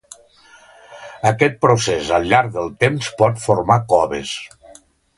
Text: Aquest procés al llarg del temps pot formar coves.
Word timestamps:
Aquest 1.31 1.59
procés 1.67 2.11
al 2.19 2.27
llarg 2.33 2.51
del 2.57 2.75
temps 2.87 3.13
pot 3.23 3.41
formar 3.47 3.81
coves. 3.97 4.37